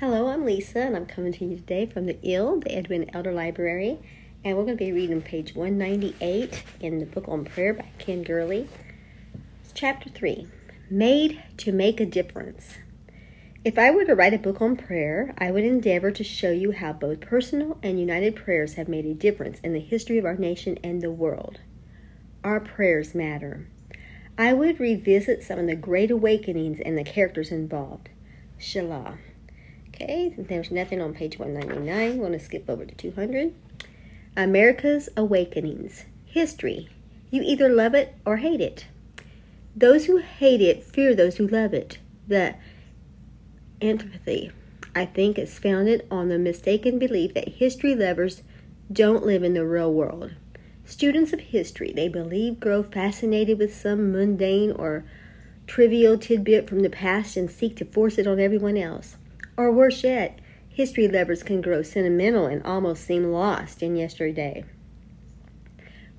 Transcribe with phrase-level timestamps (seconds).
[0.00, 3.32] Hello, I'm Lisa, and I'm coming to you today from the IL, the Edwin Elder
[3.32, 3.98] Library,
[4.42, 8.22] and we're going to be reading page 198 in the book on prayer by Ken
[8.22, 8.66] Gurley.
[9.62, 10.46] It's chapter 3
[10.88, 12.78] Made to Make a Difference.
[13.62, 16.72] If I were to write a book on prayer, I would endeavor to show you
[16.72, 20.36] how both personal and united prayers have made a difference in the history of our
[20.36, 21.60] nation and the world.
[22.42, 23.66] Our prayers matter.
[24.38, 28.08] I would revisit some of the great awakenings and the characters involved.
[28.58, 29.18] Selah.
[30.02, 32.16] Okay, there's nothing on page 199.
[32.16, 33.54] We're going to skip over to 200.
[34.34, 36.04] America's Awakenings.
[36.24, 36.88] History.
[37.30, 38.86] You either love it or hate it.
[39.76, 41.98] Those who hate it fear those who love it.
[42.26, 42.54] The
[43.82, 44.52] antipathy,
[44.94, 48.42] I think, is founded on the mistaken belief that history lovers
[48.90, 50.32] don't live in the real world.
[50.86, 55.04] Students of history, they believe, grow fascinated with some mundane or
[55.66, 59.16] trivial tidbit from the past and seek to force it on everyone else.
[59.60, 60.38] Or worse yet,
[60.70, 64.64] history lovers can grow sentimental and almost seem lost in yesterday.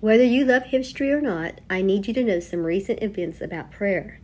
[0.00, 3.70] Whether you love history or not, I need you to know some recent events about
[3.70, 4.20] prayer.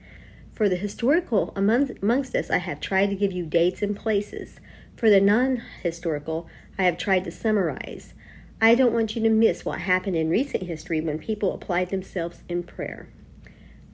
[0.52, 4.60] For the historical amongst us, I have tried to give you dates and places.
[4.96, 8.12] For the non historical, I have tried to summarize.
[8.60, 12.42] I don't want you to miss what happened in recent history when people applied themselves
[12.50, 13.08] in prayer.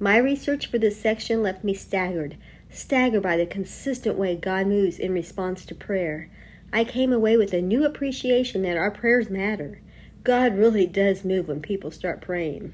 [0.01, 2.37] My research for this section left me staggered
[2.73, 6.31] staggered by the consistent way God moves in response to prayer.
[6.73, 9.81] I came away with a new appreciation that our prayers matter.
[10.25, 12.73] God really does move when people start praying.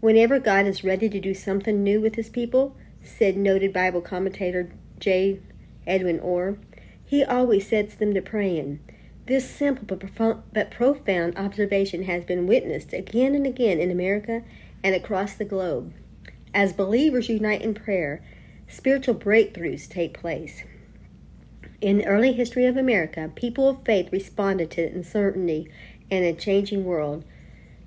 [0.00, 4.70] Whenever God is ready to do something new with his people, said noted Bible commentator
[5.00, 5.40] J.
[5.86, 6.58] Edwin Orr,
[7.04, 8.80] he always sets them to praying.
[9.26, 14.42] This simple but profound, but profound observation has been witnessed again and again in America
[14.84, 15.92] and across the globe.
[16.54, 18.22] As believers unite in prayer,
[18.68, 20.62] spiritual breakthroughs take place.
[21.80, 25.70] In the early history of America, people of faith responded to uncertainty
[26.10, 27.24] and a changing world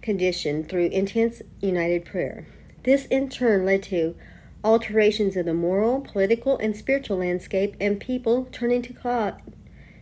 [0.01, 2.45] condition through intense united prayer.
[2.83, 4.15] This in turn led to
[4.63, 9.41] alterations in the moral, political, and spiritual landscape and people turning to God,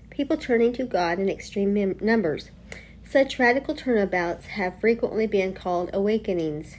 [0.10, 2.52] people turning to God in extreme mem- numbers.
[3.04, 6.78] Such radical turnabouts have frequently been called awakenings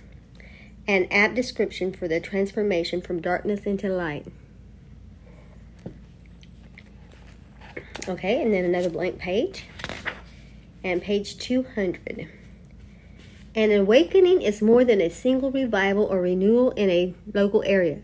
[0.88, 4.26] an apt description for the transformation from darkness into light.
[8.08, 9.66] Okay, and then another blank page.
[10.82, 12.28] And page 200.
[13.54, 18.02] An awakening is more than a single revival or renewal in a local area.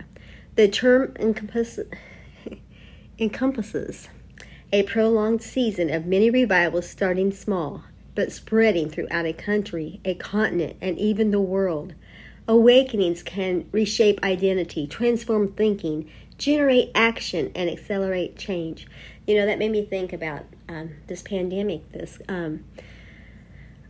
[0.56, 1.90] The term encompasses,
[3.18, 4.08] encompasses
[4.72, 7.84] a prolonged season of many revivals starting small,
[8.14, 11.94] but spreading throughout a country, a continent, and even the world.
[12.46, 18.86] Awakenings can reshape identity, transform thinking, generate action, and accelerate change.
[19.26, 22.64] You know, that made me think about um, this pandemic, this um,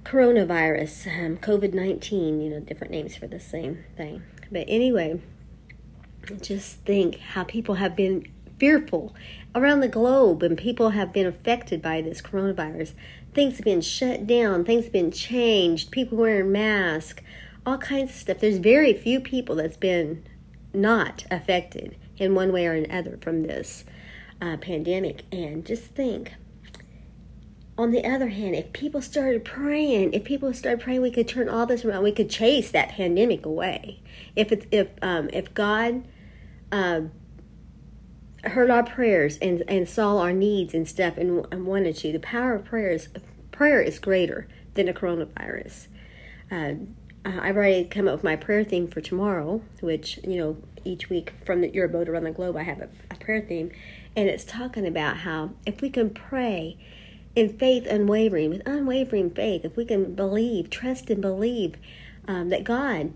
[0.04, 4.22] coronavirus, um, COVID 19, you know, different names for the same thing.
[4.52, 5.20] But anyway,
[6.40, 9.14] just think how people have been fearful
[9.54, 12.92] around the globe and people have been affected by this coronavirus.
[13.32, 17.22] Things have been shut down, things have been changed, people wearing masks
[17.66, 18.38] all kinds of stuff.
[18.40, 20.24] There's very few people that's been
[20.72, 23.84] not affected in one way or another from this
[24.40, 25.22] uh, pandemic.
[25.32, 26.32] And just think,
[27.76, 31.48] on the other hand, if people started praying, if people started praying, we could turn
[31.48, 32.02] all this around.
[32.02, 34.00] We could chase that pandemic away.
[34.36, 36.04] If it's, if um, if God
[36.70, 37.02] uh,
[38.44, 42.20] heard our prayers and and saw our needs and stuff and, and wanted to, the
[42.20, 43.08] power of prayers
[43.50, 45.86] prayer is greater than a coronavirus.
[46.50, 46.74] Uh,
[47.24, 51.08] uh, I've already come up with my prayer theme for tomorrow, which, you know, each
[51.08, 53.70] week from the, your boat around the globe, I have a, a prayer theme.
[54.14, 56.76] And it's talking about how if we can pray
[57.34, 61.76] in faith unwavering, with unwavering faith, if we can believe, trust and believe
[62.28, 63.12] um, that God,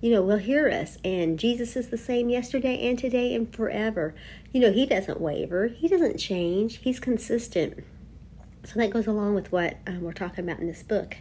[0.00, 0.98] you know, will hear us.
[1.04, 4.14] And Jesus is the same yesterday and today and forever.
[4.52, 7.84] You know, He doesn't waver, He doesn't change, He's consistent.
[8.64, 11.16] So that goes along with what um, we're talking about in this book.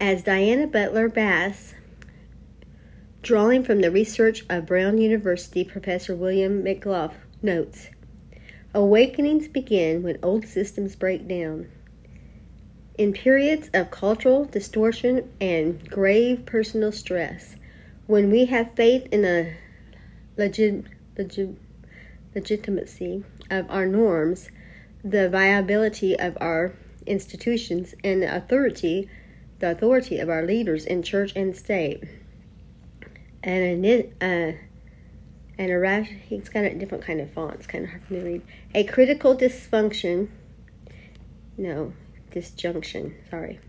[0.00, 1.74] As Diana Butler Bass,
[3.22, 7.88] drawing from the research of Brown University Professor William McGlough, notes,
[8.74, 11.68] Awakenings begin when old systems break down.
[12.96, 17.56] In periods of cultural distortion and grave personal stress,
[18.06, 19.52] when we have faith in the
[20.36, 20.84] legit,
[21.18, 21.50] legit,
[22.34, 24.50] legitimacy of our norms,
[25.04, 26.72] the viability of our
[27.06, 29.08] institutions, and the authority
[29.62, 32.02] the authority of our leaders in church and state.
[33.44, 33.86] And,
[34.20, 34.58] uh,
[35.56, 36.10] and a rash.
[36.28, 37.54] He's got a different kind of font.
[37.54, 38.42] It's kind of hard for me to read.
[38.74, 40.28] A critical dysfunction.
[41.56, 41.92] No,
[42.32, 43.14] disjunction.
[43.30, 43.60] Sorry.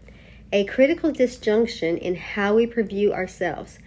[0.52, 3.78] A critical disjunction in how we preview ourselves,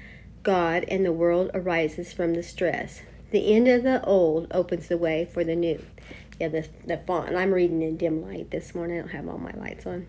[0.45, 3.03] God, and the world arises from the stress.
[3.33, 5.85] The end of the old opens the way for the new.
[6.39, 7.35] Yeah, the, the font.
[7.35, 8.99] I'm reading in dim light this morning.
[8.99, 10.07] I don't have all my lights on.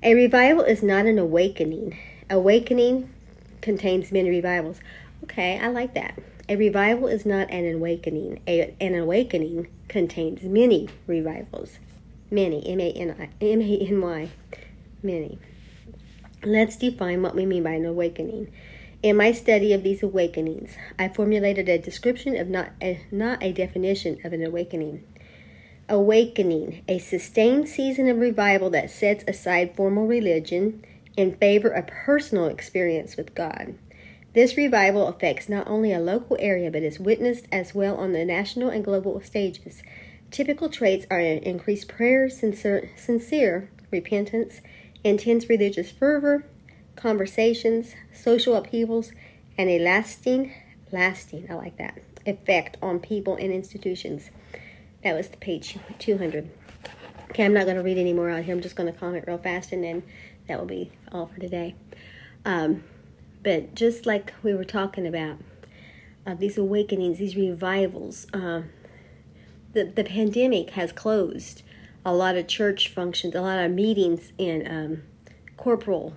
[0.00, 1.98] A revival is not an awakening.
[2.30, 3.10] Awakening
[3.60, 4.80] contains many revivals.
[5.24, 6.16] Okay, I like that.
[6.48, 8.40] A revival is not an awakening.
[8.46, 11.80] A, an awakening contains many revivals.
[12.30, 12.64] Many.
[12.68, 14.28] M A N Y.
[15.02, 15.38] Many.
[16.44, 18.52] Let's define what we mean by an awakening.
[19.02, 23.52] In my study of these awakenings, I formulated a description of not a, not a
[23.52, 25.02] definition of an awakening.
[25.90, 30.84] Awakening, a sustained season of revival that sets aside formal religion
[31.16, 33.74] in favor of personal experience with God.
[34.34, 38.26] This revival affects not only a local area but is witnessed as well on the
[38.26, 39.82] national and global stages.
[40.30, 44.60] Typical traits are an increased prayer, sincere, sincere repentance,
[45.02, 46.44] intense religious fervor,
[46.96, 49.12] conversations, social upheavals,
[49.56, 50.52] and a lasting,
[50.92, 54.30] lasting, I like that, effect on people and institutions.
[55.04, 56.50] That was the page 200.
[57.30, 58.54] Okay, I'm not going to read any more out here.
[58.54, 60.02] I'm just going to comment real fast and then
[60.48, 61.74] that will be all for today.
[62.44, 62.82] Um,
[63.42, 65.38] but just like we were talking about,
[66.26, 68.62] uh, these awakenings, these revivals, uh,
[69.72, 71.62] the, the pandemic has closed
[72.04, 75.02] a lot of church functions, a lot of meetings in um,
[75.56, 76.14] corporal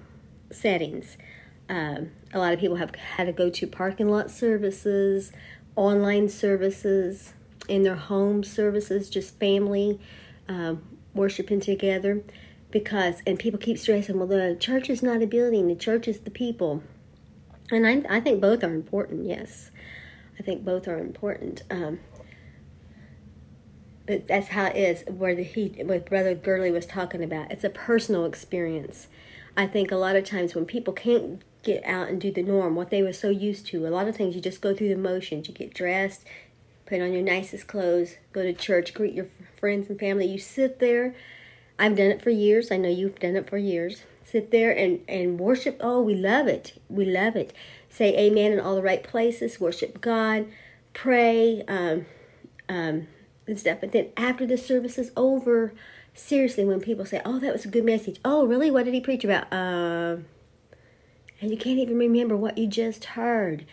[0.52, 1.18] settings.
[1.70, 5.32] Um, a lot of people have had to go to parking lot services,
[5.76, 7.34] online services,
[7.68, 10.00] in their home services, just family
[10.48, 10.82] um,
[11.14, 12.24] worshiping together.
[12.70, 16.22] Because, and people keep stressing, well, the church is not a building, the church is
[16.22, 16.82] the people.
[17.70, 19.72] And I, I think both are important, yes.
[20.40, 21.64] I think both are important.
[21.70, 22.00] Um,
[24.08, 25.04] but that's how it is.
[25.08, 29.08] Where the he, what Brother Gurley was talking about, it's a personal experience.
[29.56, 32.76] I think a lot of times when people can't get out and do the norm,
[32.76, 34.96] what they were so used to, a lot of things you just go through the
[34.96, 35.48] motions.
[35.48, 36.26] You get dressed,
[36.92, 39.28] put on your nicest clothes, go to church, greet your
[39.58, 40.26] friends and family.
[40.26, 41.16] You sit there.
[41.80, 42.70] I've done it for years.
[42.70, 44.04] I know you've done it for years.
[44.26, 45.78] Sit there and, and worship.
[45.80, 46.82] Oh, we love it.
[46.90, 47.54] We love it.
[47.90, 49.58] Say amen in all the right places.
[49.58, 50.48] Worship God.
[50.94, 51.64] Pray.
[51.66, 52.08] Um,
[52.68, 53.08] um,
[53.48, 53.80] and stuff.
[53.80, 55.74] But then after the service is over,
[56.14, 58.70] seriously, when people say, "Oh, that was a good message," oh, really?
[58.70, 59.52] What did he preach about?
[59.52, 60.18] Uh,
[61.40, 63.66] and you can't even remember what you just heard.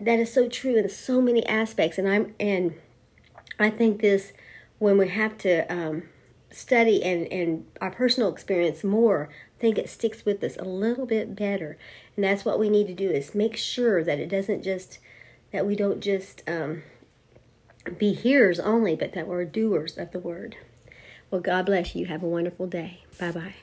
[0.00, 2.74] That is so true in so many aspects, and I'm and
[3.58, 4.32] I think this
[4.78, 6.04] when we have to um,
[6.50, 9.28] study and and our personal experience more,
[9.58, 11.78] I think it sticks with us a little bit better,
[12.16, 14.98] and that's what we need to do is make sure that it doesn't just
[15.52, 16.82] that we don't just um,
[17.98, 20.56] be hearers only, but that we're doers of the word.
[21.30, 22.06] Well, God bless you.
[22.06, 23.04] Have a wonderful day.
[23.18, 23.54] Bye bye.